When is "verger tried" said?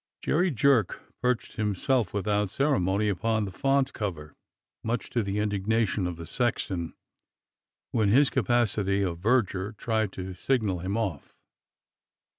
9.19-10.11